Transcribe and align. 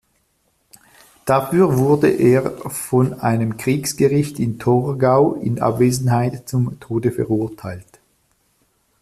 Dafür 1.27 1.77
wurde 1.77 2.09
er 2.09 2.49
von 2.71 3.13
einem 3.19 3.57
Kriegsgericht 3.57 4.39
in 4.39 4.57
Torgau 4.57 5.33
in 5.35 5.59
Abwesenheit 5.61 6.49
zum 6.49 6.79
Tode 6.79 7.11
verurteilt. 7.11 7.99